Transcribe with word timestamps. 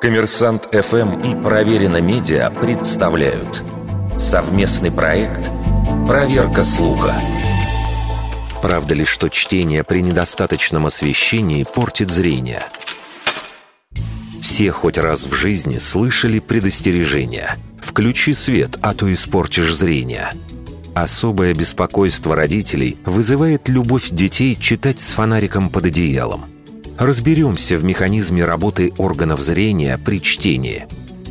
Коммерсант 0.00 0.66
ФМ 0.72 1.20
и 1.20 1.42
Проверено 1.42 2.00
Медиа 2.00 2.48
представляют 2.48 3.62
совместный 4.18 4.90
проект 4.90 5.50
«Проверка 6.08 6.62
слуха». 6.62 7.14
Правда 8.62 8.94
ли, 8.94 9.04
что 9.04 9.28
чтение 9.28 9.84
при 9.84 10.00
недостаточном 10.00 10.86
освещении 10.86 11.64
портит 11.64 12.10
зрение? 12.10 12.62
Все 14.40 14.70
хоть 14.70 14.96
раз 14.96 15.26
в 15.26 15.34
жизни 15.34 15.76
слышали 15.76 16.38
предостережение 16.38 17.58
«Включи 17.82 18.32
свет, 18.32 18.78
а 18.80 18.94
то 18.94 19.12
испортишь 19.12 19.74
зрение». 19.74 20.32
Особое 20.94 21.52
беспокойство 21.52 22.34
родителей 22.34 22.96
вызывает 23.04 23.68
любовь 23.68 24.08
детей 24.08 24.56
читать 24.58 24.98
с 24.98 25.12
фонариком 25.12 25.68
под 25.68 25.84
одеялом– 25.84 26.46
Разберемся 27.00 27.78
в 27.78 27.82
механизме 27.82 28.44
работы 28.44 28.92
органов 28.98 29.40
зрения 29.40 29.98
при 30.04 30.20
чтении. 30.20 30.86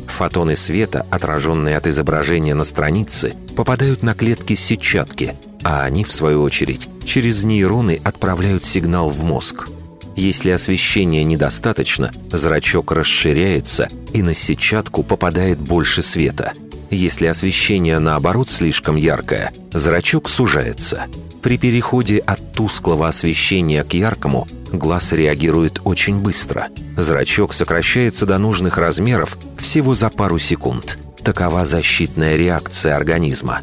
Фотоны 0.08 0.56
света, 0.56 1.06
отраженные 1.10 1.76
от 1.76 1.86
изображения 1.86 2.56
на 2.56 2.64
странице, 2.64 3.34
попадают 3.54 4.02
на 4.02 4.14
клетки 4.14 4.56
сетчатки, 4.56 5.36
а 5.62 5.84
они, 5.84 6.02
в 6.02 6.12
свою 6.12 6.42
очередь, 6.42 6.88
через 7.04 7.44
нейроны 7.44 8.00
отправляют 8.02 8.64
сигнал 8.64 9.10
в 9.10 9.22
мозг. 9.22 9.68
Если 10.16 10.50
освещения 10.50 11.22
недостаточно, 11.22 12.10
зрачок 12.32 12.90
расширяется, 12.90 13.90
и 14.12 14.22
на 14.22 14.34
сетчатку 14.34 15.04
попадает 15.04 15.60
больше 15.60 16.02
света. 16.02 16.52
Если 16.90 17.26
освещение, 17.26 18.00
наоборот, 18.00 18.50
слишком 18.50 18.96
яркое, 18.96 19.52
зрачок 19.72 20.30
сужается. 20.30 21.04
При 21.42 21.58
переходе 21.58 22.18
от 22.18 22.54
тусклого 22.54 23.06
освещения 23.06 23.84
к 23.84 23.94
яркому 23.94 24.48
глаз 24.72 25.12
реагирует 25.12 25.80
очень 25.84 26.20
быстро. 26.20 26.68
Зрачок 26.96 27.54
сокращается 27.54 28.26
до 28.26 28.38
нужных 28.38 28.78
размеров 28.78 29.38
всего 29.58 29.94
за 29.94 30.10
пару 30.10 30.38
секунд. 30.38 30.98
Такова 31.22 31.64
защитная 31.64 32.36
реакция 32.36 32.96
организма. 32.96 33.60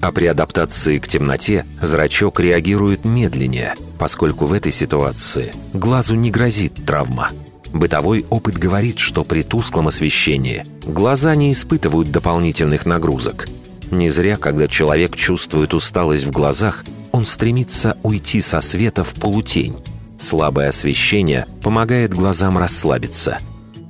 А 0.00 0.12
при 0.12 0.26
адаптации 0.26 0.98
к 0.98 1.08
темноте 1.08 1.64
зрачок 1.82 2.40
реагирует 2.40 3.04
медленнее, 3.04 3.74
поскольку 3.98 4.46
в 4.46 4.52
этой 4.52 4.72
ситуации 4.72 5.52
глазу 5.72 6.14
не 6.14 6.30
грозит 6.30 6.74
травма. 6.86 7.30
Бытовой 7.72 8.24
опыт 8.30 8.56
говорит, 8.56 8.98
что 8.98 9.24
при 9.24 9.42
тусклом 9.42 9.88
освещении 9.88 10.64
глаза 10.84 11.34
не 11.34 11.52
испытывают 11.52 12.10
дополнительных 12.10 12.86
нагрузок. 12.86 13.48
Не 13.90 14.08
зря, 14.08 14.36
когда 14.36 14.68
человек 14.68 15.16
чувствует 15.16 15.74
усталость 15.74 16.24
в 16.24 16.30
глазах, 16.30 16.84
он 17.10 17.26
стремится 17.26 17.96
уйти 18.02 18.40
со 18.40 18.60
света 18.60 19.02
в 19.02 19.14
полутень, 19.14 19.76
Слабое 20.18 20.70
освещение 20.70 21.46
помогает 21.62 22.12
глазам 22.12 22.58
расслабиться. 22.58 23.38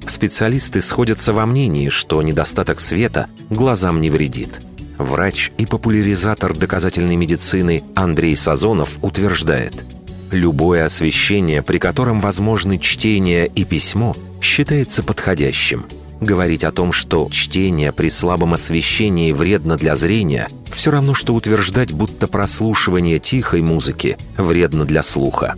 Специалисты 0.07 0.81
сходятся 0.81 1.33
во 1.33 1.47
мнении, 1.47 1.89
что 1.89 2.23
недостаток 2.23 2.81
света 2.81 3.29
глазам 3.51 4.01
не 4.01 4.11
вредит. 4.11 4.61
Врач 4.99 5.53
и 5.59 5.67
популяризатор 5.67 6.57
доказательной 6.57 7.17
медицины 7.17 7.83
Андрей 7.95 8.37
Сазонов 8.37 8.99
утверждает, 9.01 9.85
любое 10.31 10.85
освещение, 10.85 11.63
при 11.63 11.79
котором 11.79 12.21
возможны 12.21 12.79
чтение 12.79 13.47
и 13.47 13.65
письмо, 13.65 14.17
считается 14.41 15.03
подходящим. 15.03 15.87
Говорить 16.21 16.65
о 16.65 16.73
том, 16.73 16.93
что 16.93 17.29
чтение 17.31 17.93
при 17.93 18.11
слабом 18.11 18.55
освещении 18.55 19.33
вредно 19.33 19.77
для 19.77 19.95
зрения, 19.95 20.49
все 20.67 20.91
равно, 20.91 21.15
что 21.15 21.35
утверждать, 21.35 21.93
будто 21.93 22.27
прослушивание 22.27 23.19
тихой 23.19 23.63
музыки 23.63 24.19
вредно 24.37 24.85
для 24.85 25.03
слуха. 25.03 25.55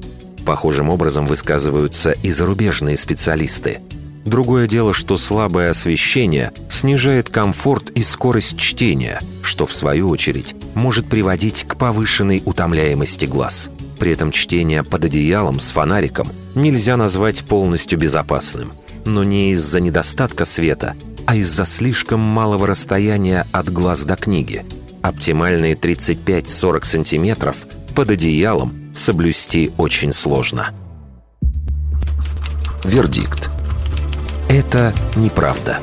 Похожим 0.51 0.89
образом 0.89 1.27
высказываются 1.27 2.11
и 2.11 2.33
зарубежные 2.33 2.97
специалисты. 2.97 3.79
Другое 4.25 4.67
дело, 4.67 4.93
что 4.93 5.17
слабое 5.17 5.71
освещение 5.71 6.51
снижает 6.69 7.29
комфорт 7.29 7.91
и 7.91 8.03
скорость 8.03 8.59
чтения, 8.59 9.21
что 9.43 9.65
в 9.65 9.73
свою 9.73 10.09
очередь 10.09 10.57
может 10.75 11.07
приводить 11.07 11.65
к 11.69 11.77
повышенной 11.77 12.43
утомляемости 12.45 13.27
глаз. 13.27 13.71
При 14.01 14.11
этом 14.11 14.33
чтение 14.33 14.83
под 14.83 15.05
одеялом 15.05 15.61
с 15.61 15.71
фонариком 15.71 16.29
нельзя 16.57 16.97
назвать 16.97 17.45
полностью 17.45 17.97
безопасным. 17.97 18.73
Но 19.05 19.23
не 19.23 19.53
из-за 19.53 19.79
недостатка 19.79 20.45
света, 20.45 20.97
а 21.27 21.37
из-за 21.37 21.65
слишком 21.65 22.19
малого 22.19 22.67
расстояния 22.67 23.47
от 23.53 23.73
глаз 23.73 24.03
до 24.05 24.17
книги. 24.17 24.67
Оптимальные 25.01 25.75
35-40 25.77 26.85
сантиметров 26.85 27.67
под 27.95 28.11
одеялом 28.11 28.80
соблюсти 29.01 29.73
очень 29.79 30.13
сложно. 30.13 30.75
Вердикт. 32.85 33.51
Это 34.49 34.93
неправда. 35.17 35.79